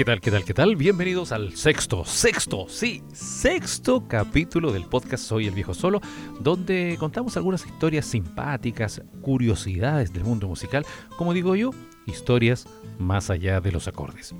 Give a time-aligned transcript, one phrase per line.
[0.00, 0.76] ¿Qué tal, qué tal, qué tal?
[0.76, 6.00] Bienvenidos al sexto, sexto, sí, sexto capítulo del podcast Soy el Viejo Solo,
[6.40, 10.86] donde contamos algunas historias simpáticas, curiosidades del mundo musical,
[11.18, 11.72] como digo yo,
[12.06, 12.66] historias
[12.98, 14.34] más allá de los acordes.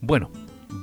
[0.00, 0.28] Bueno,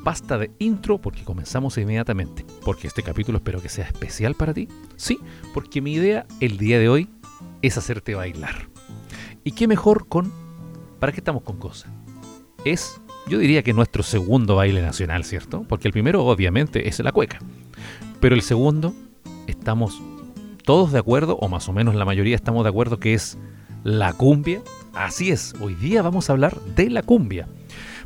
[0.05, 4.69] basta de intro porque comenzamos inmediatamente, porque este capítulo espero que sea especial para ti.
[4.95, 5.19] Sí,
[5.53, 7.09] porque mi idea el día de hoy
[7.61, 8.69] es hacerte bailar.
[9.43, 10.31] ¿Y qué mejor con...
[11.01, 11.91] ¿Para qué estamos con cosas?
[12.63, 15.65] Es yo diría que nuestro segundo baile nacional, ¿cierto?
[15.67, 17.39] Porque el primero obviamente es la cueca.
[18.19, 18.93] Pero el segundo,
[19.47, 20.01] estamos
[20.63, 23.37] todos de acuerdo, o más o menos la mayoría estamos de acuerdo que es
[23.83, 24.61] la cumbia.
[24.93, 27.47] Así es, hoy día vamos a hablar de la cumbia.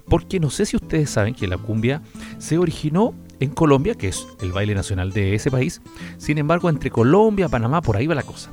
[0.07, 2.01] Porque no sé si ustedes saben que la cumbia
[2.37, 5.81] se originó en Colombia, que es el baile nacional de ese país.
[6.17, 8.51] Sin embargo, entre Colombia, Panamá, por ahí va la cosa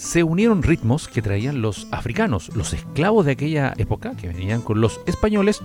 [0.00, 4.80] se unieron ritmos que traían los africanos, los esclavos de aquella época, que venían con
[4.80, 5.60] los españoles,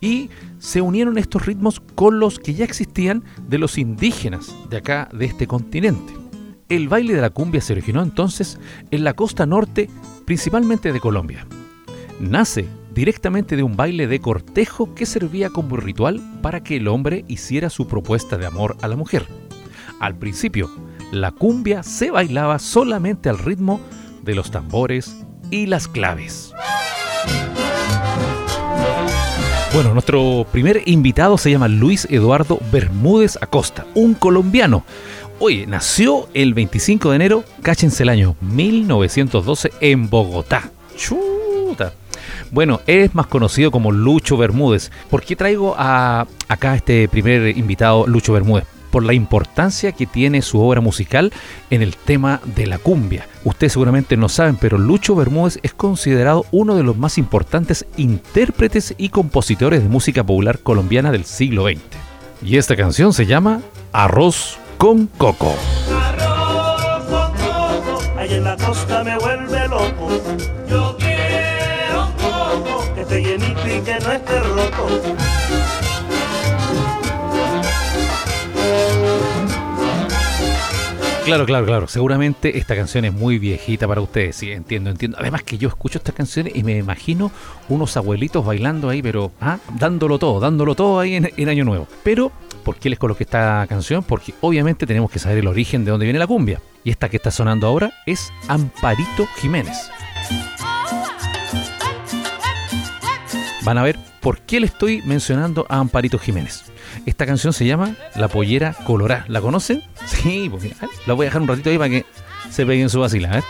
[0.00, 5.08] y se unieron estos ritmos con los que ya existían de los indígenas de acá,
[5.12, 6.14] de este continente.
[6.68, 8.58] El baile de la cumbia se originó entonces
[8.90, 9.90] en la costa norte,
[10.24, 11.46] principalmente de Colombia.
[12.20, 17.24] Nace directamente de un baile de cortejo que servía como ritual para que el hombre
[17.28, 19.26] hiciera su propuesta de amor a la mujer.
[20.00, 20.70] Al principio,
[21.12, 23.80] la cumbia se bailaba solamente al ritmo
[24.22, 26.52] de los tambores y las claves.
[29.72, 34.84] Bueno, nuestro primer invitado se llama Luis Eduardo Bermúdez Acosta, un colombiano.
[35.38, 40.70] Oye, nació el 25 de enero, cáchense el año 1912 en Bogotá.
[40.96, 41.92] Chuta.
[42.50, 44.90] Bueno, es más conocido como Lucho Bermúdez.
[45.08, 48.64] ¿Por qué traigo a acá este primer invitado, Lucho Bermúdez?
[48.90, 51.32] Por la importancia que tiene su obra musical
[51.70, 53.26] en el tema de la cumbia.
[53.44, 58.94] Ustedes seguramente no saben, pero Lucho Bermúdez es considerado uno de los más importantes intérpretes
[58.98, 61.80] y compositores de música popular colombiana del siglo XX.
[62.42, 63.60] Y esta canción se llama
[63.92, 65.54] Arroz con Coco.
[65.92, 70.08] Arroz con coco, ahí en la costa me vuelve loco.
[70.68, 75.29] Yo quiero un que esté llenito y que no esté roto.
[81.30, 81.86] Claro, claro, claro.
[81.86, 85.16] Seguramente esta canción es muy viejita para ustedes, sí, entiendo, entiendo.
[85.20, 87.30] Además que yo escucho estas canciones y me imagino
[87.68, 91.86] unos abuelitos bailando ahí, pero ah, dándolo todo, dándolo todo ahí en, Año Nuevo.
[92.02, 92.32] Pero,
[92.64, 94.02] ¿por qué les coloqué esta canción?
[94.02, 96.60] Porque obviamente tenemos que saber el origen de dónde viene la cumbia.
[96.82, 99.88] Y esta que está sonando ahora es Amparito Jiménez.
[103.62, 106.64] Van a ver por qué le estoy mencionando a Amparito Jiménez.
[107.06, 109.24] Esta canción se llama La Pollera Colorá.
[109.28, 109.82] ¿La conocen?
[110.06, 110.64] Sí, pues
[111.06, 112.04] la voy a dejar un ratito ahí para que
[112.50, 113.38] se peguen su vacila.
[113.38, 113.42] ¿eh?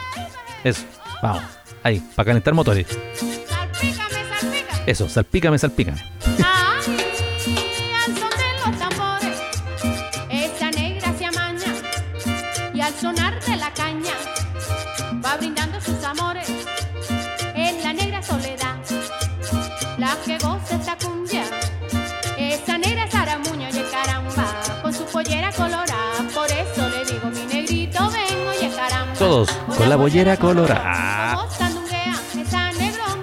[0.62, 0.84] Eso,
[1.22, 1.42] vamos.
[1.82, 2.86] Ahí, para calentar motores.
[3.48, 4.82] Salpícame, salpícame.
[4.86, 6.04] Eso, salpícame, salpícame.
[10.30, 11.14] esa negra
[12.74, 14.14] y al sonar de la caña
[15.24, 16.59] va brindando sus amores.
[20.24, 21.44] Que goza esta cumbia.
[22.36, 25.94] Esa negra Saramuño y caramba, con su pollera colorada.
[26.34, 29.14] Por eso le digo, mi negrito, vengo y caramba.
[29.14, 31.38] Todos con la pollera colorada.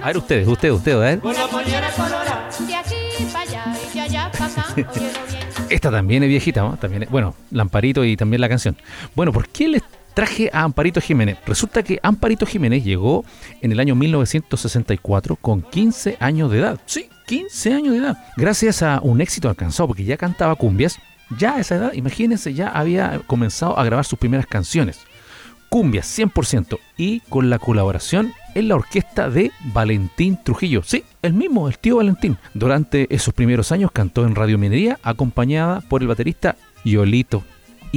[0.03, 1.19] A ver ustedes, ustedes, ustedes, a ver.
[1.19, 2.49] Con la pollera colorada.
[2.59, 2.95] De aquí
[3.33, 4.65] para allá y de allá para acá.
[5.69, 6.77] Esta también es viejita, ¿no?
[6.77, 8.77] También bueno, Lamparito y también la canción.
[9.15, 9.81] Bueno, ¿por qué les
[10.17, 11.37] traje a Amparito Jiménez?
[11.45, 13.23] Resulta que Amparito Jiménez llegó
[13.61, 16.79] en el año 1964 con 15 años de edad.
[16.87, 18.17] Sí, 15 años de edad.
[18.35, 20.97] Gracias a un éxito alcanzado, porque ya cantaba cumbias,
[21.37, 25.01] ya a esa edad, imagínense, ya había comenzado a grabar sus primeras canciones.
[25.69, 30.81] Cumbias 100% y con la colaboración en la orquesta de Valentín Trujillo.
[30.81, 32.39] Sí, el mismo, el tío Valentín.
[32.55, 37.43] Durante esos primeros años cantó en Radio Minería acompañada por el baterista Yolito.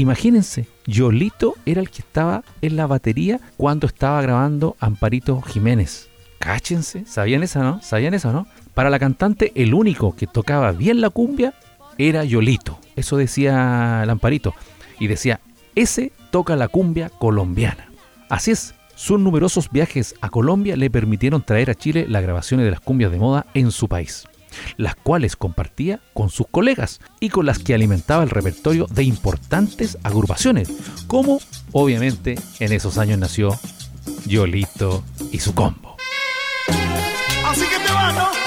[0.01, 6.09] Imagínense, Yolito era el que estaba en la batería cuando estaba grabando Amparito Jiménez.
[6.39, 7.83] Cáchense, ¿sabían eso, no?
[7.83, 8.47] ¿Sabían eso, no?
[8.73, 11.53] Para la cantante, el único que tocaba bien la cumbia
[11.99, 12.79] era Yolito.
[12.97, 14.55] Eso decía Lamparito.
[14.99, 15.41] Y decía,
[15.75, 17.91] ese toca la cumbia colombiana.
[18.31, 22.71] Así es, sus numerosos viajes a Colombia le permitieron traer a Chile las grabaciones de
[22.71, 24.25] las cumbias de moda en su país,
[24.77, 29.99] las cuales compartía con sus colegas y con las que alimentaba el repertorio de importantes
[30.03, 30.71] agrupaciones,
[31.07, 31.41] como
[31.73, 33.59] obviamente en esos años nació
[34.27, 35.97] Yolito y su combo.
[37.45, 38.29] Así que te va, ¿no?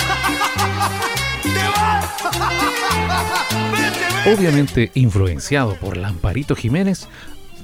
[4.25, 7.09] Obviamente influenciado por Lamparito Jiménez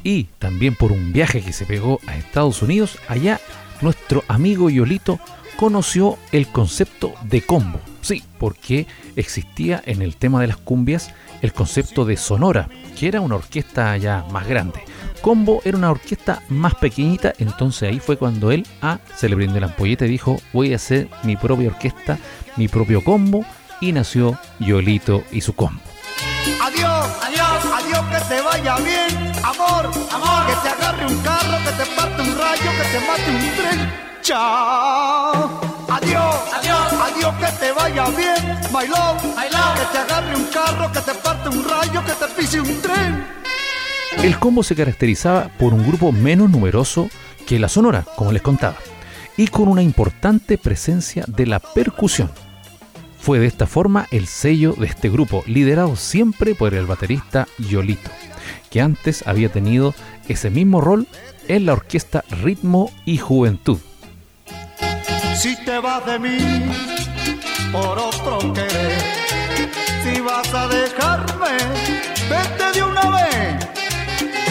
[0.03, 3.39] y también por un viaje que se pegó a Estados Unidos, allá
[3.81, 5.19] nuestro amigo Yolito
[5.59, 7.81] conoció el concepto de combo.
[7.99, 13.19] Sí, porque existía en el tema de las cumbias el concepto de sonora, que era
[13.19, 14.79] una orquesta ya más grande.
[15.21, 19.59] Combo era una orquesta más pequeñita, entonces ahí fue cuando él a se le brindó
[19.59, 22.17] la ampolleta dijo, voy a hacer mi propia orquesta,
[22.55, 23.43] mi propio combo,
[23.81, 25.81] y nació Yolito y su combo.
[26.63, 31.83] Adiós, adiós, adiós, que te vaya bien, amor, amor, que te agarre un carro, que
[31.83, 34.08] te parte un rayo, que te mate un tren.
[34.29, 35.59] Chao.
[35.89, 40.45] Adiós, adiós, adiós, que te vaya bien, my love, my love, que te agarre un
[40.53, 43.25] carro, que te parte un rayo, que te pise un tren.
[44.21, 47.09] El combo se caracterizaba por un grupo menos numeroso
[47.47, 48.75] que la Sonora, como les contaba,
[49.35, 52.29] y con una importante presencia de la percusión.
[53.19, 58.11] Fue de esta forma el sello de este grupo, liderado siempre por el baterista Yolito,
[58.69, 59.95] que antes había tenido
[60.27, 61.07] ese mismo rol
[61.47, 63.79] en la orquesta Ritmo y Juventud.
[65.39, 66.37] Si te vas de mí
[67.71, 69.01] por otro querer,
[70.03, 71.57] si vas a dejarme,
[72.29, 73.69] vete de una vez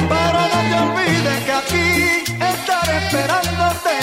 [0.09, 3.97] pero no te olvides que aquí estaré esperándote.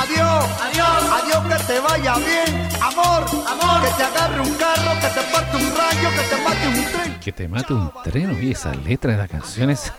[0.00, 5.08] Adiós, adiós, adiós, que te vaya bien, amor, amor, que te agarre un carro, que
[5.08, 7.20] te parte un rayo, que te mate un tren.
[7.20, 9.92] Que te mate un tren, oye, esa letra de las canciones.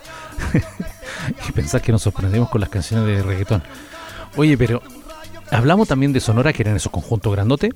[1.48, 3.62] y pensás que nos sorprendemos con las canciones de reggaetón.
[4.36, 4.82] Oye, pero
[5.50, 7.70] hablamos también de Sonora, que era en esos conjuntos grandote.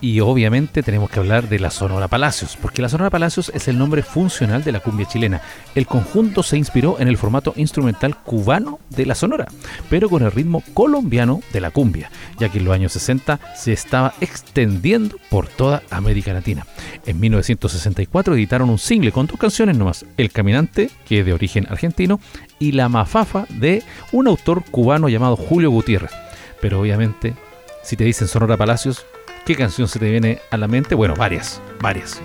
[0.00, 3.78] Y obviamente tenemos que hablar de la Sonora Palacios, porque la Sonora Palacios es el
[3.78, 5.40] nombre funcional de la cumbia chilena.
[5.74, 9.48] El conjunto se inspiró en el formato instrumental cubano de la Sonora,
[9.90, 13.72] pero con el ritmo colombiano de la cumbia, ya que en los años 60 se
[13.72, 16.64] estaba extendiendo por toda América Latina.
[17.04, 21.66] En 1964 editaron un single con dos canciones nomás, El Caminante, que es de origen
[21.68, 22.20] argentino,
[22.60, 23.82] y La Mafafa de
[24.12, 26.27] un autor cubano llamado Julio Gutiérrez.
[26.60, 27.34] Pero obviamente,
[27.82, 29.06] si te dicen Sonora Palacios,
[29.48, 30.94] ¿Qué canción se te viene a la mente?
[30.94, 32.20] Bueno, varias, varias.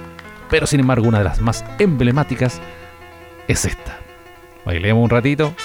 [0.50, 2.59] Pero sin embargo, una de las más emblemáticas
[3.47, 3.97] es esta.
[4.65, 5.56] Bailemos un ratito.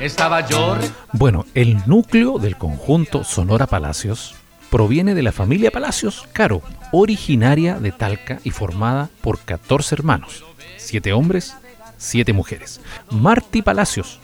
[0.00, 0.78] Estaba yo.
[1.12, 4.34] Bueno, el núcleo del conjunto Sonora Palacios
[4.70, 10.42] proviene de la familia Palacios Caro, originaria de Talca y formada por 14 hermanos,
[10.78, 11.54] 7 hombres,
[11.98, 12.80] 7 mujeres.
[13.10, 14.20] Marty Palacios,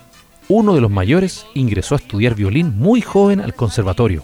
[0.49, 4.23] uno de los mayores, ingresó a estudiar violín muy joven al conservatorio.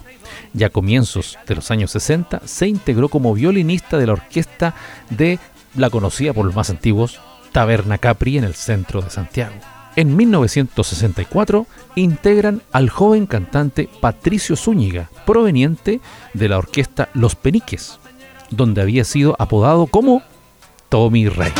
[0.53, 4.73] Ya a comienzos de los años 60 se integró como violinista de la orquesta
[5.11, 5.37] de
[5.75, 7.19] la conocida por los más antiguos
[7.51, 9.53] Taberna Capri en el centro de Santiago.
[9.95, 16.01] En 1964 integran al joven cantante Patricio Zúñiga, proveniente
[16.33, 17.99] de la orquesta Los Peniques,
[18.49, 20.23] donde había sido apodado como
[20.89, 21.53] Tommy Rey.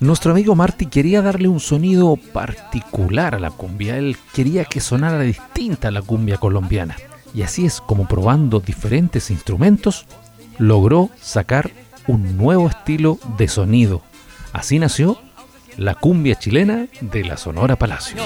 [0.00, 5.20] Nuestro amigo Marty quería darle un sonido particular a la cumbia, él quería que sonara
[5.20, 6.96] distinta a la cumbia colombiana.
[7.34, 10.06] Y así es como probando diferentes instrumentos,
[10.58, 11.70] logró sacar
[12.06, 14.02] un nuevo estilo de sonido.
[14.52, 15.18] Así nació
[15.76, 18.16] la cumbia chilena de la Sonora Palacio.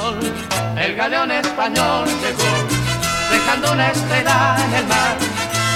[0.76, 5.16] El galeón español llegó, dejando una estrella en el mar.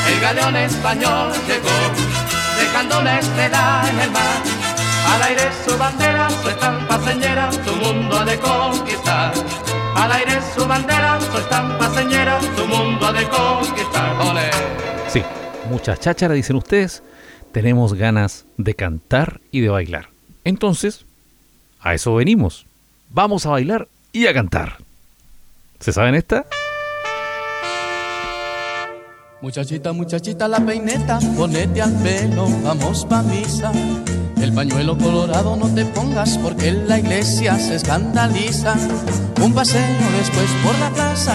[0.08, 4.63] El galeón español llegó, dejando una estrella en el mar.
[5.06, 9.32] Al aire su bandera, su estampa señera, su mundo ha de conquistar.
[9.94, 14.16] Al aire su bandera, su estampa señera, su mundo ha de conquistar.
[14.20, 14.50] ¡Ole!
[15.08, 15.22] Sí,
[15.70, 17.02] mucha cháchara dicen ustedes.
[17.52, 20.08] Tenemos ganas de cantar y de bailar.
[20.42, 21.06] Entonces,
[21.80, 22.66] a eso venimos.
[23.10, 24.78] Vamos a bailar y a cantar.
[25.78, 26.46] ¿Se saben esta?
[29.40, 33.70] Muchachita, muchachita, la peineta, ponete al pelo, vamos pa' misa.
[34.40, 38.74] El pañuelo colorado no te pongas porque la iglesia se escandaliza.
[39.42, 39.82] Un paseo
[40.18, 41.34] después por la plaza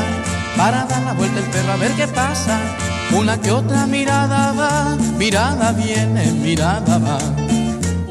[0.57, 2.59] para dar la vuelta el perro a ver qué pasa.
[3.17, 7.17] Una que otra mirada va, mirada viene, mirada va.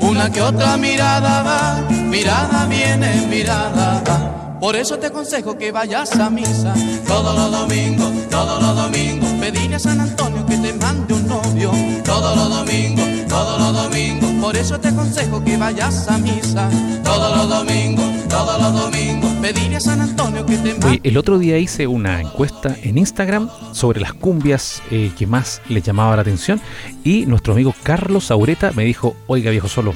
[0.01, 4.59] Una que otra mirada va, mirada viene, mirada va.
[4.61, 6.75] Por eso te aconsejo que vayas a misa
[7.07, 9.29] todos los domingos, todos los domingos.
[9.41, 11.71] Pedirle a San Antonio que te mande un novio
[12.05, 14.28] todos los domingos, todos los domingos.
[14.41, 16.71] Por eso te aconsejo que vayas a misa
[17.05, 19.31] todos los domingos, todos los domingos.
[19.43, 23.51] Pedirle a San Antonio que te Oye, el otro día hice una encuesta en Instagram
[23.73, 26.61] sobre las cumbias eh, que más le llamaba la atención
[27.05, 29.93] y nuestro amigo Carlos Aureta me dijo, oiga viejo solo,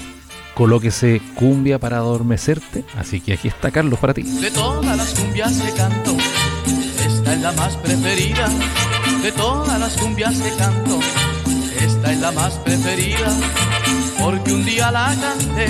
[0.55, 2.85] colóquese cumbia para adormecerte.
[2.97, 4.23] Así que aquí está Carlos para ti.
[4.23, 6.17] De todas las cumbias que canto,
[7.05, 8.49] esta es la más preferida.
[9.23, 10.99] De todas las cumbias que canto,
[11.85, 13.31] esta es la más preferida.
[14.19, 15.69] Porque un día la canté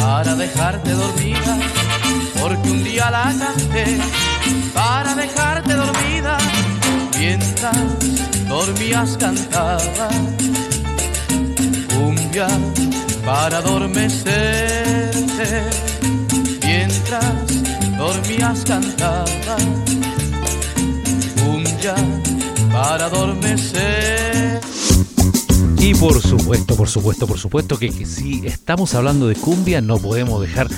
[0.00, 1.58] para dejarte dormida.
[2.40, 3.98] Porque un día la canté
[4.74, 6.38] para dejarte dormida.
[7.18, 7.76] Mientras
[8.48, 10.08] dormías cantaba
[11.94, 12.48] cumbia
[13.24, 14.70] para adormecerte
[16.64, 17.24] mientras
[17.98, 19.56] dormías cantaba
[21.36, 21.94] cumbia
[22.72, 24.69] para adormecer.
[25.82, 29.98] Y por supuesto, por supuesto, por supuesto que, que si estamos hablando de cumbia no
[29.98, 30.68] podemos dejar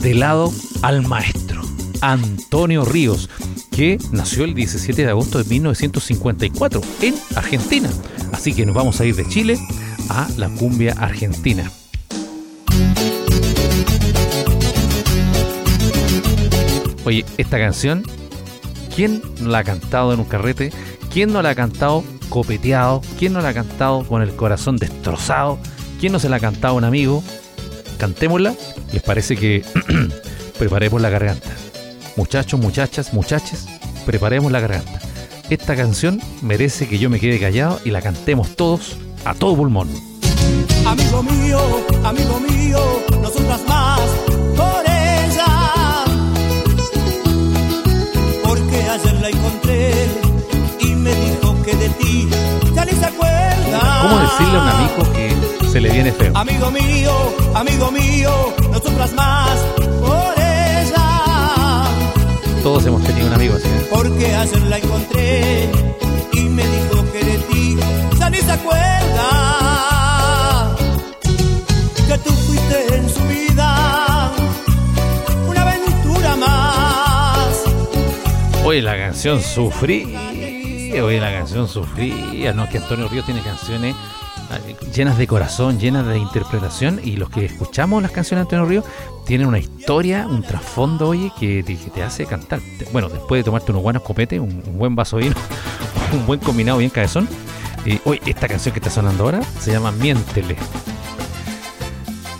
[0.00, 0.52] de lado
[0.82, 1.62] al maestro
[2.00, 3.30] Antonio Ríos,
[3.70, 7.88] que nació el 17 de agosto de 1954 en Argentina.
[8.32, 9.58] Así que nos vamos a ir de Chile
[10.08, 11.70] a la cumbia argentina.
[17.04, 18.02] Oye, esta canción,
[18.94, 20.72] ¿quién la ha cantado en un carrete?
[21.12, 23.02] ¿Quién no la ha cantado copeteado?
[23.18, 25.58] ¿Quién no la ha cantado con el corazón destrozado?
[26.00, 27.22] ¿Quién no se la ha cantado a un amigo?
[27.98, 28.54] Cantémosla.
[28.92, 29.62] ¿Les parece que
[30.58, 31.50] preparemos la garganta?
[32.16, 33.66] Muchachos, muchachas, muchaches,
[34.06, 35.00] preparemos la garganta.
[35.50, 39.88] Esta canción merece que yo me quede callado y la cantemos todos a todo pulmón.
[40.86, 41.60] Amigo mío,
[42.04, 42.80] amigo mío,
[43.20, 43.99] nosotras más
[54.30, 56.32] decirle a un amigo que se le viene feo?
[56.36, 57.12] Amigo mío,
[57.54, 59.58] amigo mío, nosotras más
[60.00, 61.84] por ella.
[62.62, 63.68] Todos hemos tenido un amigo así.
[63.68, 63.86] ¿eh?
[63.90, 65.70] Porque ayer la encontré
[66.32, 67.76] y me dijo que de ti
[68.18, 69.28] ya ni se acuerda.
[72.06, 74.30] Que tú fuiste en su vida
[75.48, 77.64] una aventura más.
[78.64, 80.14] Oye, la canción Sufrí.
[81.02, 82.52] Oye, la canción Sufría.
[82.52, 83.94] No, es que Antonio Ríos tiene canciones
[84.94, 87.00] llenas de corazón, llenas de interpretación.
[87.02, 88.84] Y los que escuchamos las canciones de Antonio Ríos
[89.26, 92.60] tienen una historia, un trasfondo, oye, que te, hace cantar.
[92.92, 95.36] Bueno, después de tomarte unos buenos copetes, un, un buen vaso de vino,
[96.12, 97.28] un buen combinado bien cabezón.
[97.86, 100.56] Eh, oye, esta canción que está sonando ahora se llama Miéntele.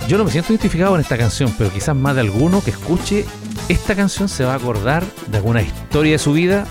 [0.09, 3.25] Yo no me siento identificado con esta canción, pero quizás más de alguno que escuche
[3.69, 6.67] esta canción se va a acordar de alguna historia de su vida.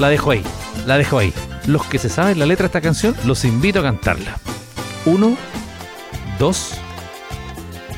[0.00, 0.42] La dejo ahí,
[0.84, 1.32] la dejo ahí.
[1.66, 4.36] Los que se saben la letra de esta canción, los invito a cantarla.
[5.04, 5.36] Uno,
[6.38, 6.74] dos,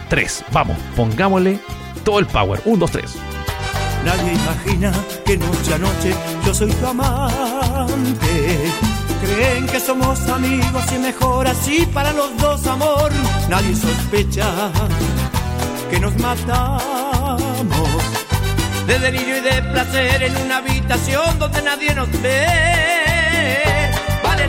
[0.08, 0.44] tres.
[0.52, 1.58] Vamos, pongámosle
[2.04, 2.60] todo el power.
[2.64, 3.16] Un, dos, tres.
[4.04, 4.92] Nadie imagina
[5.26, 6.14] que noche a noche
[6.44, 8.58] yo soy tu amante.
[9.22, 13.10] Creen que somos amigos y mejor así para los dos amor.
[13.48, 14.70] Nadie sospecha
[15.90, 17.70] que nos matamos.
[18.86, 23.79] De delirio y de placer en una habitación donde nadie nos ve.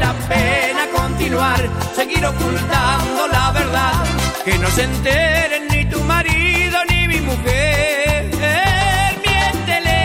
[0.01, 1.62] La pena continuar,
[1.96, 4.03] seguir ocultando la verdad.
[4.43, 8.25] Que no se enteren ni tu marido ni mi mujer.
[9.24, 10.00] Miéntele,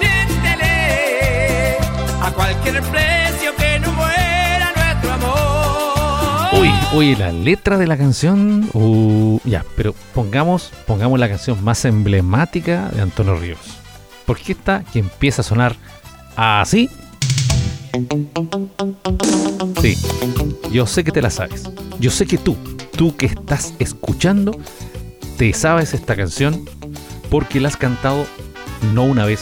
[0.00, 1.76] miéntele
[2.22, 6.60] a cualquier precio que no muera nuestro amor.
[6.60, 8.70] Uy, uy, la letra de la canción.
[8.72, 13.60] uh, ya, pero pongamos, pongamos la canción más emblemática de Antonio Ríos.
[14.24, 15.76] Porque esta que empieza a sonar
[16.36, 16.88] así.
[19.80, 19.96] Sí,
[20.72, 21.70] yo sé que te la sabes.
[21.98, 22.56] Yo sé que tú,
[22.96, 24.58] tú que estás escuchando,
[25.36, 26.68] te sabes esta canción
[27.30, 28.26] porque la has cantado
[28.94, 29.40] no una vez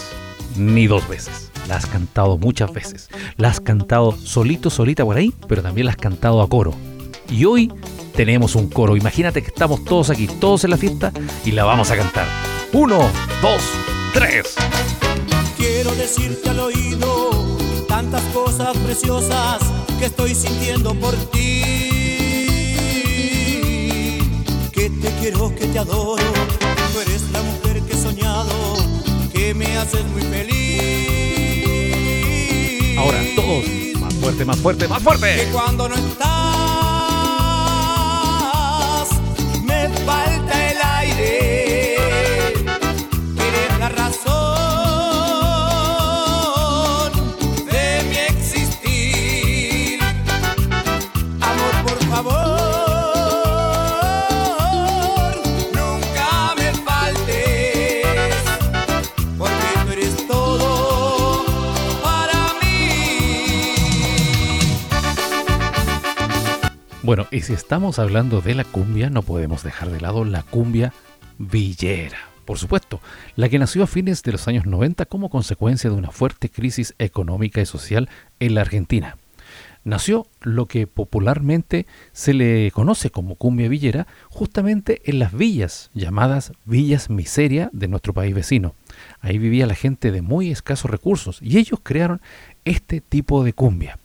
[0.57, 1.50] ni dos veces.
[1.69, 3.09] La has cantado muchas veces.
[3.37, 6.73] La has cantado solito, solita por ahí, pero también la has cantado a coro.
[7.31, 7.73] Y hoy
[8.14, 8.97] tenemos un coro.
[8.97, 11.12] Imagínate que estamos todos aquí, todos en la fiesta,
[11.45, 12.26] y la vamos a cantar.
[12.73, 12.99] Uno,
[13.43, 13.62] dos,
[14.14, 14.55] tres.
[15.57, 17.18] Quiero decirte al oído
[17.99, 19.59] tantas cosas preciosas
[19.99, 21.62] que estoy sintiendo por ti.
[24.71, 26.23] Que te quiero, que te adoro.
[26.93, 28.52] Tú eres la mujer que he soñado,
[29.33, 30.59] que me haces muy feliz.
[32.99, 33.64] Ahora todos,
[34.00, 35.37] más fuerte, más fuerte, más fuerte.
[35.37, 36.28] que cuando no estás
[39.64, 40.38] me falta
[67.09, 70.93] Bueno, y si estamos hablando de la cumbia, no podemos dejar de lado la cumbia
[71.38, 72.19] villera.
[72.45, 73.00] Por supuesto,
[73.35, 76.95] la que nació a fines de los años 90 como consecuencia de una fuerte crisis
[76.99, 78.11] económica y social
[78.41, 79.17] en la Argentina.
[79.85, 86.53] Nació lo que popularmente se le conoce como cumbia villera justamente en las villas llamadas
[86.67, 88.75] villas miseria de nuestro país vecino.
[89.21, 92.21] Ahí vivía la gente de muy escasos recursos y ellos crearon
[92.67, 93.99] este tipo de cumbia,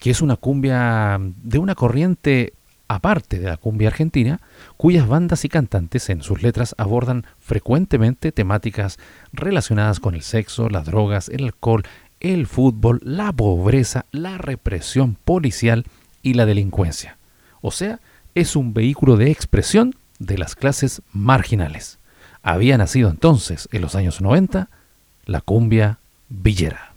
[0.00, 2.52] que es una cumbia de una corriente
[2.88, 4.40] aparte de la cumbia argentina,
[4.76, 8.98] cuyas bandas y cantantes en sus letras abordan frecuentemente temáticas
[9.32, 11.82] relacionadas con el sexo, las drogas, el alcohol,
[12.20, 15.84] el fútbol, la pobreza, la represión policial
[16.22, 17.18] y la delincuencia.
[17.60, 18.00] O sea,
[18.34, 21.98] es un vehículo de expresión de las clases marginales.
[22.42, 24.68] Había nacido entonces, en los años 90,
[25.24, 25.98] la cumbia
[26.28, 26.92] villera.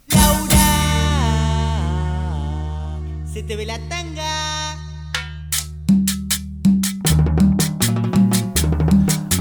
[3.40, 4.76] Se te ve la tanga.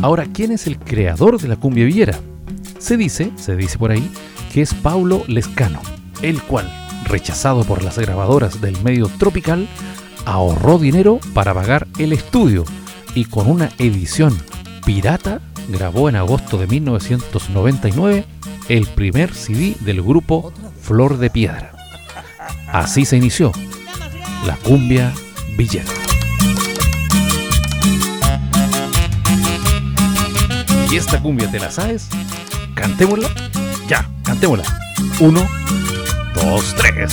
[0.02, 2.16] Ahora, ¿quién es el creador de la cumbia villera?
[2.78, 4.08] Se dice, se dice por ahí,
[4.52, 5.80] que es Paulo Lescano,
[6.22, 6.72] el cual,
[7.06, 9.68] rechazado por las grabadoras del medio tropical,
[10.26, 12.64] ahorró dinero para pagar el estudio
[13.16, 14.38] y con una edición
[14.86, 15.40] pirata
[15.70, 18.24] grabó en agosto de 1999
[18.68, 20.52] el primer CD del grupo
[20.82, 21.72] Flor de Piedra.
[22.68, 23.50] Así se inició
[24.46, 25.12] la cumbia
[25.56, 25.92] villera.
[30.90, 32.08] ¿Y esta cumbia te la sabes?
[32.74, 33.28] Cantémosla.
[33.88, 34.64] Ya, cantémosla.
[35.20, 35.46] Uno,
[36.34, 37.12] dos, tres.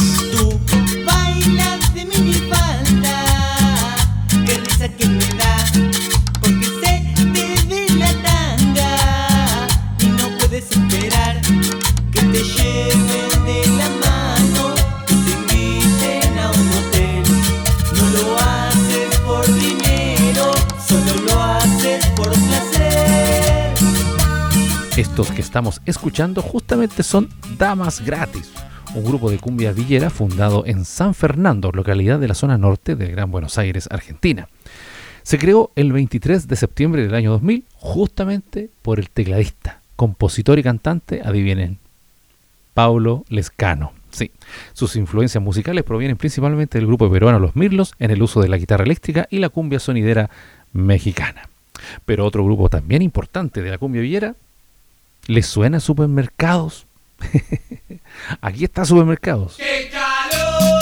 [25.56, 28.52] Estamos escuchando justamente son Damas Gratis,
[28.94, 33.08] un grupo de cumbia villera fundado en San Fernando, localidad de la zona norte de
[33.08, 34.50] Gran Buenos Aires, Argentina.
[35.24, 40.64] Se creó el 23 de septiembre del año 2000 justamente por el tecladista, compositor y
[40.64, 41.78] cantante, adivinen,
[42.74, 43.94] Paulo Lescano.
[44.12, 44.32] Sí,
[44.74, 48.58] sus influencias musicales provienen principalmente del grupo peruano Los Mirlos en el uso de la
[48.58, 50.30] guitarra eléctrica y la cumbia sonidera
[50.74, 51.48] mexicana.
[52.06, 54.36] Pero otro grupo también importante de la cumbia villera
[55.28, 56.86] ¿Les suena supermercados?
[58.42, 59.56] Aquí está supermercados.
[59.58, 60.82] ¡Qué calor!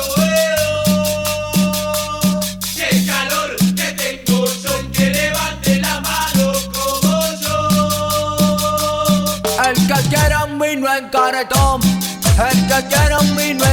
[0.00, 0.82] abuelo!
[2.74, 4.90] ¡Qué calor que tengo yo!
[4.92, 7.58] Que levante la mano como yo.
[9.70, 13.63] El que quiera un vino en cartón, el que quiera un vino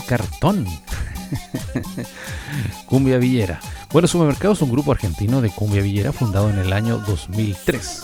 [0.00, 0.66] cartón.
[2.86, 3.60] cumbia Villera.
[3.92, 8.02] Bueno, Supermercado es un grupo argentino de cumbia villera fundado en el año 2003.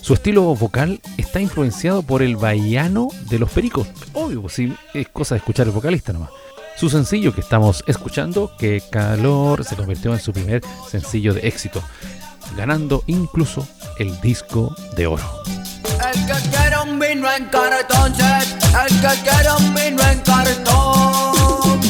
[0.00, 3.86] Su estilo vocal está influenciado por el bahiano de los pericos.
[4.12, 6.30] Obvio, pues sí, es cosa de escuchar el vocalista nomás.
[6.76, 11.82] Su sencillo que estamos escuchando, Que Calor, se convirtió en su primer sencillo de éxito,
[12.56, 13.66] ganando incluso
[13.98, 15.22] el disco de oro.
[16.12, 16.26] El
[17.08, 18.12] vino en cartón.
[18.14, 21.80] El que quiera un vino en cartón.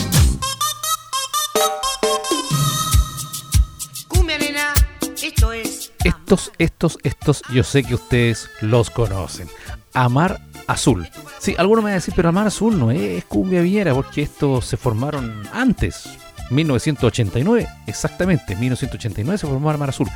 [4.09, 4.75] Cumbia nena,
[5.23, 5.93] esto es.
[6.05, 9.49] Estos, estos, estos, yo sé que ustedes los conocen.
[9.93, 11.09] Amar Azul.
[11.39, 14.65] Sí, alguno me va a decir, pero Amar Azul no es cumbia villera, porque estos
[14.65, 16.09] se formaron antes,
[16.51, 20.09] 1989, exactamente, 1989 se formó Amar Azul.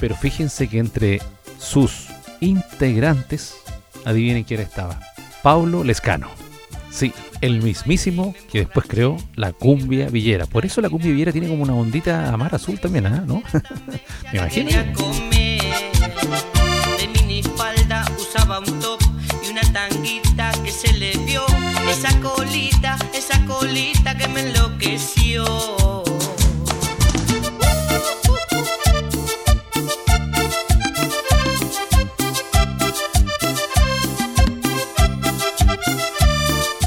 [0.00, 1.20] Pero fíjense que entre
[1.58, 2.08] sus
[2.40, 3.54] integrantes,
[4.04, 5.00] adivinen quién estaba,
[5.42, 6.28] Paulo Lescano.
[6.90, 10.46] Sí, el mismísimo que después creó la cumbia villera.
[10.46, 13.24] Por eso la cumbia villera tiene como una ondita Amar Azul también, ¿ah?
[13.26, 13.42] ¿no?
[14.32, 14.70] Me imagino.
[16.98, 19.00] De minifalda usaba un top
[19.44, 21.44] y una tanguita que se le vio.
[21.90, 25.91] Esa colita, esa colita que me enloqueció.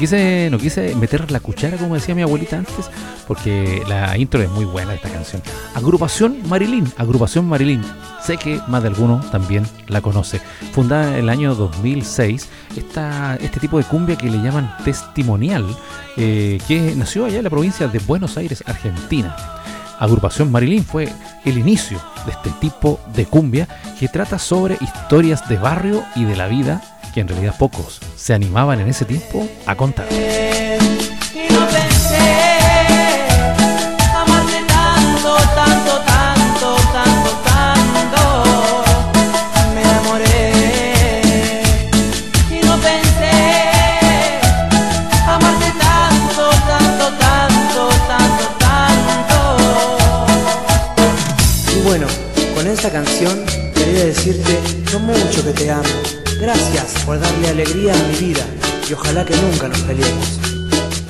[0.00, 2.90] quise, no quise meter la cuchara como decía mi abuelita antes,
[3.28, 5.42] porque la intro es muy buena de esta canción.
[5.74, 7.84] Agrupación Marilyn, Agrupación Marilyn.
[8.24, 10.40] Sé que más de alguno también la conoce.
[10.72, 15.66] Fundada en el año 2006, esta, este tipo de cumbia que le llaman testimonial,
[16.16, 19.36] eh, que nació allá en la provincia de Buenos Aires, Argentina.
[19.98, 21.12] Agrupación Marilyn fue
[21.44, 26.36] el inicio de este tipo de cumbia que trata sobre historias de barrio y de
[26.36, 26.82] la vida
[27.12, 30.06] que en realidad pocos se animaban en ese tiempo a contar.
[30.12, 33.26] Y no pensé,
[34.14, 38.22] amarte tanto, tanto, tanto, tanto, tanto.
[39.74, 40.52] Me enamoré.
[42.48, 43.34] Y no pensé,
[45.26, 49.38] amarte tanto, tanto, tanto, tanto, tanto.
[51.76, 52.06] Y bueno,
[52.54, 53.44] con esta canción
[53.74, 54.60] quería decirte:
[54.92, 56.19] no me mucho que te amo.
[56.40, 58.40] Gracias por darle alegría a mi vida
[58.88, 60.40] y ojalá que nunca nos peleemos.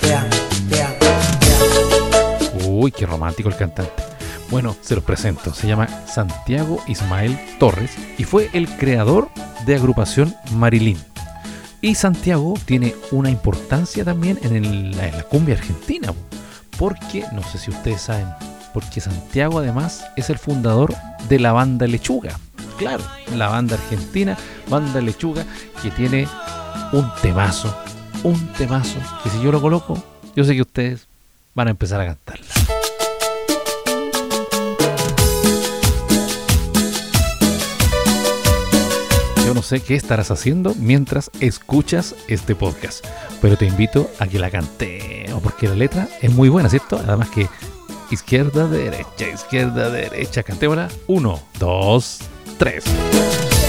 [0.01, 0.29] Te amo,
[0.69, 0.97] te amo,
[1.38, 2.66] te amo.
[2.66, 3.93] Uy, qué romántico el cantante.
[4.51, 5.55] Bueno, se los presento.
[5.55, 9.29] Se llama Santiago Ismael Torres y fue el creador
[9.66, 10.99] de agrupación Marilyn.
[11.81, 16.12] Y Santiago tiene una importancia también en, la cumbia argentina,
[16.77, 18.27] porque, no sé si ustedes saben,
[18.75, 20.93] porque Santiago además es el fundador
[21.29, 22.37] de la banda Lechuga.
[22.81, 23.05] Claro,
[23.37, 24.38] la banda argentina,
[24.71, 25.45] banda Lechuga,
[25.83, 26.27] que tiene
[26.93, 27.77] un temazo,
[28.23, 30.03] un temazo, que si yo lo coloco,
[30.35, 31.07] yo sé que ustedes
[31.55, 32.47] van a empezar a cantarla.
[39.45, 43.05] Yo no sé qué estarás haciendo mientras escuchas este podcast,
[43.43, 46.99] pero te invito a que la cantemos porque la letra es muy buena, ¿cierto?
[46.99, 47.47] Además que
[48.11, 50.88] izquierda, derecha, izquierda, derecha, cantémosla.
[51.09, 52.21] Uno, dos,
[52.61, 53.60] 3.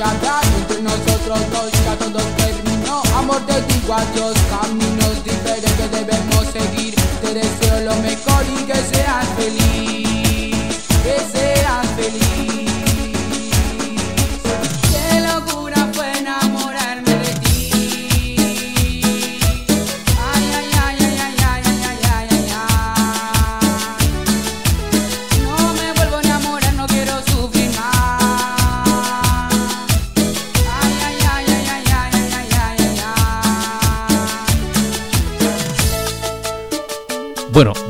[0.00, 3.02] Que hablar entre nosotros dos, ya todo terminó.
[3.18, 5.24] Amor, te digo adiós, caminos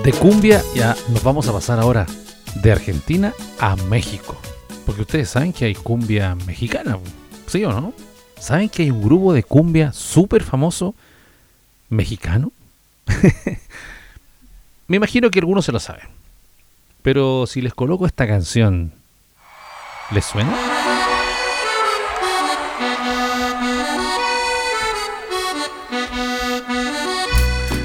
[0.04, 2.06] de cumbia ya nos vamos a pasar ahora
[2.54, 4.36] de Argentina a México.
[4.86, 6.98] Porque ustedes saben que hay cumbia mexicana,
[7.46, 7.92] ¿sí o no?
[8.38, 10.94] ¿Saben que hay un grupo de cumbia súper famoso
[11.90, 12.50] mexicano?
[14.88, 16.08] Me imagino que algunos se lo saben.
[17.02, 18.92] Pero si les coloco esta canción,
[20.10, 20.69] ¿les suena?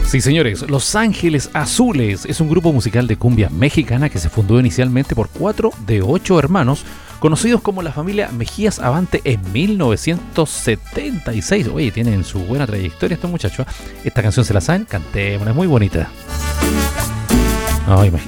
[0.08, 4.60] Sí, señores, Los Ángeles Azules es un grupo musical de cumbia mexicana que se fundó
[4.60, 6.86] inicialmente por cuatro de ocho hermanos,
[7.20, 11.68] conocidos como la familia Mejías Avante en 1976.
[11.74, 13.65] Oye, tienen su buena trayectoria estos muchachos.
[13.68, 13.72] ¿eh?
[14.06, 16.10] Esta canción se la saben, cantémosla, es muy bonita.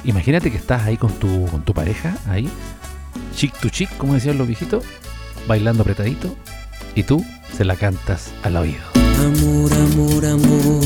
[0.04, 2.48] Imagínate que estás ahí con tu, con tu pareja, ahí,
[3.34, 4.84] chic to chic, como decían los viejitos,
[5.46, 6.34] bailando apretadito,
[6.94, 7.24] y tú
[7.56, 8.82] se la cantas al oído.
[8.94, 10.84] Amor, amor, amor,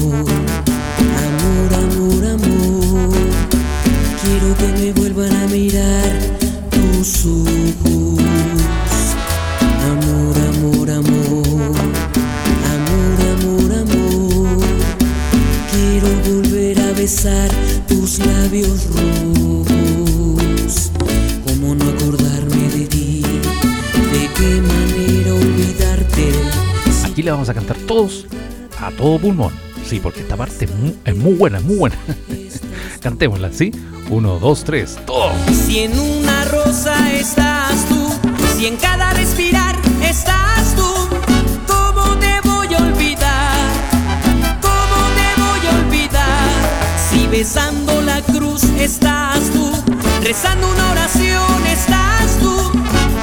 [4.32, 6.10] Quiero que me vuelvan a mirar
[6.70, 8.22] tus ojos.
[9.84, 11.76] Amor, amor, amor.
[12.72, 14.58] Amor, amor, amor.
[15.70, 17.50] Quiero volver a besar
[17.86, 20.90] tus labios rojos.
[21.46, 23.22] ¿Cómo no acordarme de ti?
[24.12, 26.32] ¿De qué manera olvidarte?
[27.04, 28.26] Aquí le vamos a cantar todos
[28.80, 29.52] a todo pulmón.
[29.86, 31.98] Sí, porque esta parte es muy, es muy buena, es muy buena.
[33.02, 33.72] Cantémosla, ¿sí?
[34.10, 35.32] Uno, dos, tres, todo.
[35.66, 38.12] Si en una rosa estás tú,
[38.56, 40.86] si en cada respirar estás tú,
[41.66, 43.56] ¿cómo te voy a olvidar?
[44.60, 46.50] ¿Cómo te voy a olvidar?
[47.10, 49.72] Si besando la cruz estás tú,
[50.22, 52.54] rezando una oración estás tú,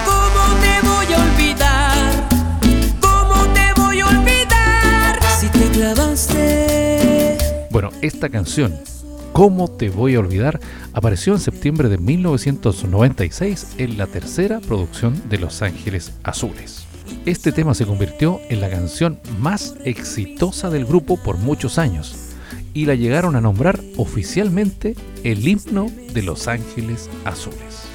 [0.05, 2.27] ¿cómo te voy a olvidar?
[2.99, 5.19] ¿Cómo te voy a olvidar?
[5.39, 7.37] Si te clavaste.
[7.69, 8.77] Bueno, esta canción,
[9.39, 10.59] ¿Cómo te voy a olvidar?
[10.91, 16.85] apareció en septiembre de 1996 en la tercera producción de Los Ángeles Azules.
[17.25, 22.33] Este tema se convirtió en la canción más exitosa del grupo por muchos años
[22.73, 27.88] y la llegaron a nombrar oficialmente el himno de Los Ángeles Azules.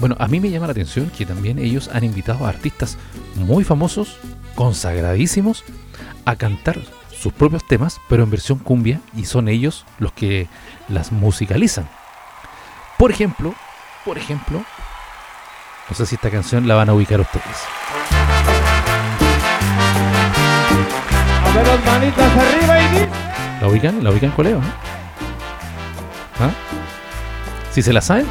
[0.00, 2.96] Bueno, a mí me llama la atención que también ellos han invitado a artistas
[3.34, 4.18] muy famosos,
[4.54, 5.64] consagradísimos,
[6.24, 6.78] a cantar
[7.10, 10.46] sus propios temas, pero en versión cumbia, y son ellos los que
[10.88, 11.88] las musicalizan.
[12.96, 13.54] Por ejemplo,
[14.04, 14.64] por ejemplo,
[15.88, 17.44] no sé si esta canción la van a ubicar ustedes.
[21.44, 23.08] A ver, las manitas arriba y
[23.60, 24.04] ¿La ubican?
[24.04, 24.58] ¿La ubican, colega?
[24.58, 24.64] ¿no?
[26.38, 26.50] ¿Ah?
[27.72, 28.26] Si se la saben,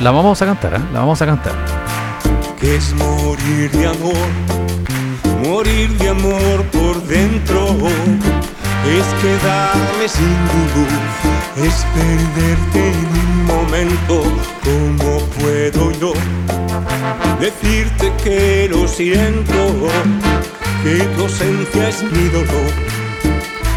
[0.00, 0.80] la vamos a cantar, ¿eh?
[0.92, 1.54] La vamos a cantar.
[2.60, 4.28] que es morir de amor,
[5.42, 7.76] morir de amor por dentro,
[8.86, 10.38] es quedarme sin
[10.74, 14.22] luz, es perderte en un momento,
[14.64, 16.12] ¿cómo puedo yo
[17.40, 19.88] decirte que lo siento,
[20.84, 22.72] que tu ausencia es mi dolor,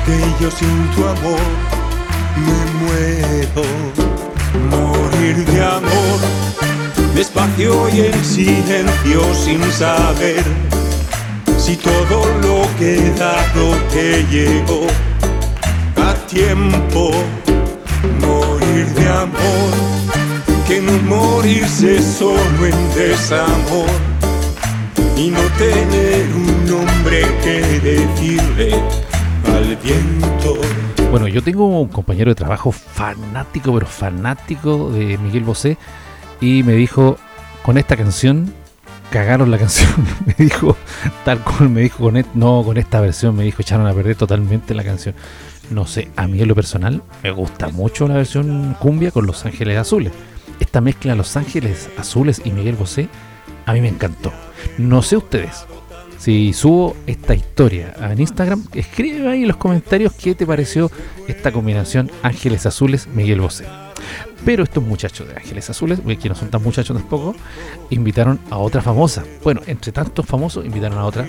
[0.06, 1.46] que yo sin tu amor
[2.46, 3.64] me muero,
[4.70, 6.46] morir de amor
[7.16, 10.44] despacio y en silencio sin saber
[11.58, 14.86] si todo lo que he dado te llegó
[15.96, 17.12] a tiempo.
[18.20, 19.72] Morir de amor,
[20.68, 23.90] que no morirse solo en desamor
[25.18, 28.76] y no tener un nombre que decirle
[29.56, 30.60] al viento.
[31.16, 35.78] Bueno, yo tengo un compañero de trabajo fanático, pero fanático de Miguel Bosé
[36.42, 37.16] y me dijo,
[37.64, 38.54] con esta canción
[39.12, 39.90] cagaron la canción,
[40.26, 40.76] me dijo,
[41.24, 44.18] tal cual me dijo, con et- no, con esta versión me dijo, echaron a perder
[44.18, 45.16] totalmente la canción.
[45.72, 49.46] No sé, a mí en lo personal me gusta mucho la versión cumbia con Los
[49.46, 50.12] Ángeles Azules.
[50.60, 53.08] Esta mezcla Los Ángeles Azules y Miguel Bosé
[53.66, 54.34] a mí me encantó.
[54.78, 55.66] No sé ustedes,
[56.26, 60.90] si subo esta historia en Instagram, escribe ahí en los comentarios qué te pareció
[61.28, 63.66] esta combinación Ángeles Azules Miguel Bosé.
[64.44, 67.36] Pero estos muchachos de Ángeles Azules, eh, que no son tan muchachos tampoco,
[67.92, 69.24] invitaron a otra famosa.
[69.44, 71.28] Bueno, entre tantos famosos, invitaron a otra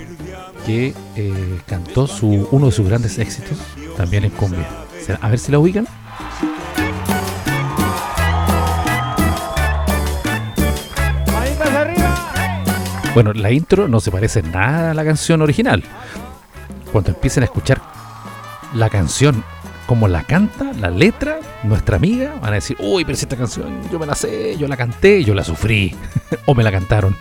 [0.65, 2.07] que eh, cantó
[2.49, 3.55] uno de sus grandes éxitos
[3.97, 4.67] también en cumbia.
[4.99, 5.87] ¿Será- A ver si la ubican.
[13.17, 15.81] Bueno, la intro no se parece nada a la canción original.
[16.91, 17.81] Cuando empiecen a escuchar
[18.75, 19.43] la canción
[19.87, 23.81] como la canta, la letra, nuestra amiga, van a decir, uy, pero si esta canción
[23.91, 25.95] yo me la sé, yo la canté, yo la sufrí,
[26.45, 27.17] o me la cantaron.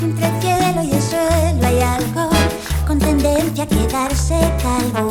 [0.00, 2.30] Entre y el suelo hay algo
[3.60, 5.10] a quedarse calvo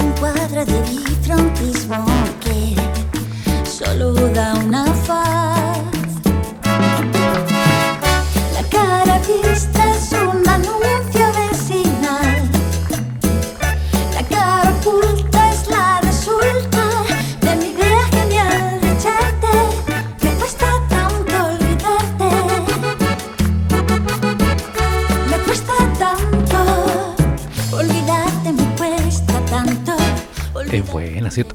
[0.00, 2.04] un cuadro de bifrontismo
[2.40, 2.74] que
[3.64, 5.57] solo da una faz.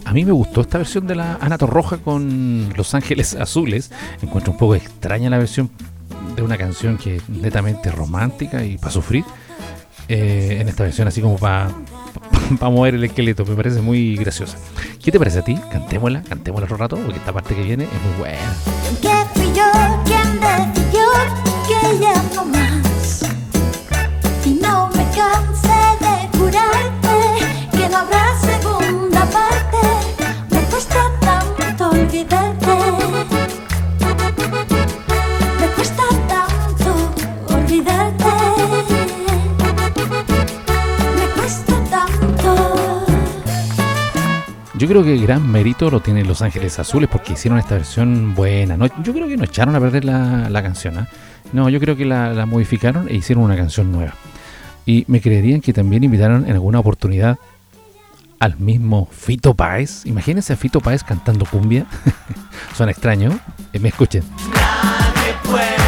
[0.05, 3.91] A mí me gustó esta versión de la Ana Torroja con Los Ángeles Azules.
[4.21, 5.69] Encuentro un poco extraña la versión
[6.35, 9.25] de una canción que es netamente romántica y para sufrir.
[10.07, 11.69] eh, en esta versión así como para
[12.61, 14.57] mover el esqueleto, me parece muy graciosa.
[15.01, 15.55] ¿Qué te parece a ti?
[15.71, 18.53] Cantémosla, cantémosla otro rato, porque esta parte que viene es muy buena.
[19.33, 19.63] Fui yo
[20.41, 21.07] decidió
[21.67, 22.72] que más.
[44.83, 48.75] Yo creo que gran mérito lo tienen Los Ángeles Azules porque hicieron esta versión buena.
[48.75, 48.87] ¿no?
[49.01, 50.97] Yo creo que no echaron a perder la, la canción.
[50.97, 51.07] ¿ah?
[51.53, 54.13] No, yo creo que la, modificaron e hicieron una canción nueva.
[54.85, 57.37] Y me creerían que también invitaron en alguna oportunidad
[58.39, 60.05] al mismo Fito Páez.
[60.05, 61.85] Imagínense a Fito Páez cantando cumbia.
[62.75, 63.39] Suena extraño.
[63.71, 64.23] Eh, me escuchen.
[64.53, 65.82] Nadie puede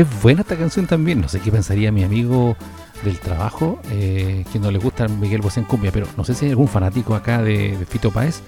[0.00, 1.20] es buena esta canción también.
[1.20, 2.56] No sé qué pensaría mi amigo
[3.04, 6.46] del trabajo, eh, que no le gusta Miguel Bosé en cumbia, pero no sé si
[6.46, 8.42] hay algún fanático acá de, de Fito Páez.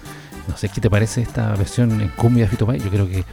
[0.47, 2.83] No sé qué te parece esta versión en cumbia de Fito Páez.
[2.83, 3.23] Yo creo que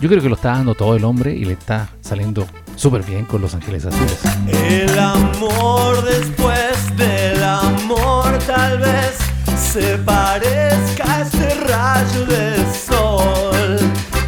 [0.00, 3.24] yo creo que lo está dando todo el hombre y le está saliendo súper bien
[3.24, 4.20] con Los Ángeles Azules.
[4.46, 9.18] El amor después del amor tal vez
[9.56, 13.78] se parezca a este rayo del sol.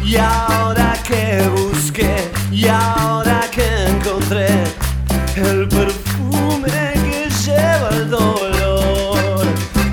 [0.03, 3.00] Y ahora que busqué, y ahora que encontré
[5.37, 9.45] el perfume que lleva el dolor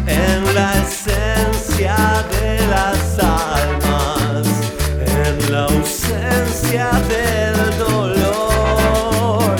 [0.06, 1.96] en la esencia
[2.30, 4.46] de las almas,
[4.98, 9.56] en la ausencia del dolor.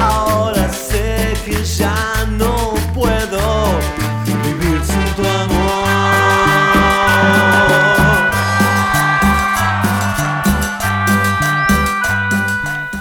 [0.00, 3.78] Ahora sé que ya no puedo
[4.26, 5.60] vivir sin tu amor.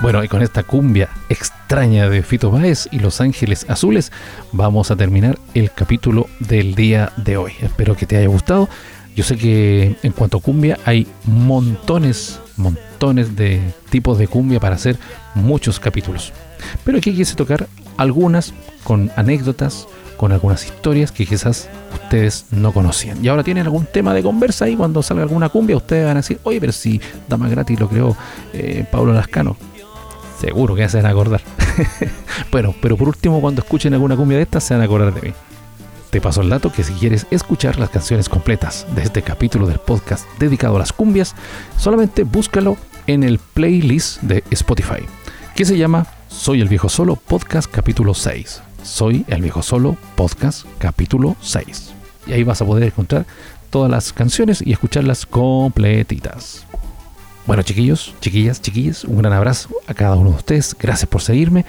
[0.01, 1.09] Bueno, y con esta cumbia
[1.69, 4.11] extraña de Fito Páez y Los Ángeles Azules,
[4.51, 7.51] vamos a terminar el capítulo del día de hoy.
[7.61, 8.67] Espero que te haya gustado.
[9.15, 14.77] Yo sé que en cuanto a cumbia hay montones, montones de tipos de cumbia para
[14.77, 14.97] hacer
[15.35, 16.33] muchos capítulos.
[16.83, 18.51] Pero aquí quise tocar algunas
[18.83, 23.23] con anécdotas, con algunas historias que quizás ustedes no conocían.
[23.23, 26.21] Y ahora tienen algún tema de conversa y cuando salga alguna cumbia ustedes van a
[26.21, 28.17] decir, oye, pero si Dama Gratis lo creó
[28.53, 29.55] eh, Pablo Lascano.
[30.39, 31.41] Seguro que se van a acordar.
[32.51, 35.21] bueno, pero por último, cuando escuchen alguna cumbia de estas, se van a acordar de
[35.21, 35.33] mí.
[36.09, 39.79] Te paso el dato que si quieres escuchar las canciones completas de este capítulo del
[39.79, 41.35] podcast dedicado a las cumbias,
[41.77, 45.03] solamente búscalo en el playlist de Spotify,
[45.55, 48.61] que se llama Soy el Viejo Solo Podcast Capítulo 6.
[48.81, 51.91] Soy el Viejo Solo Podcast Capítulo 6.
[52.27, 53.25] Y ahí vas a poder encontrar
[53.69, 56.65] todas las canciones y escucharlas completitas.
[57.45, 60.75] Bueno, chiquillos, chiquillas, chiquillas, un gran abrazo a cada uno de ustedes.
[60.79, 61.65] Gracias por seguirme.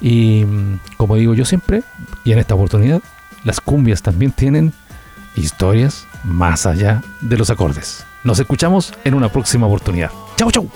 [0.00, 1.82] Y mm, como digo yo siempre,
[2.24, 3.00] y en esta oportunidad,
[3.44, 4.72] las cumbias también tienen
[5.36, 8.04] historias más allá de los acordes.
[8.24, 10.10] Nos escuchamos en una próxima oportunidad.
[10.36, 10.68] Chau, chau.